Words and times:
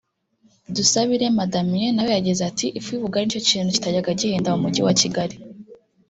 Dusabirema 0.75 1.43
Damien 1.53 1.93
nawe 1.95 2.11
yagize 2.17 2.41
ati 2.49 2.65
“Ifu 2.77 2.89
y’ubugari 2.91 3.25
nicyo 3.25 3.39
kintu 3.49 3.69
kitajyaga 3.75 4.17
gihenda 4.19 4.49
mu 4.53 4.59
Mujyi 4.63 4.81
wa 4.87 4.93
Kigali 4.99 5.35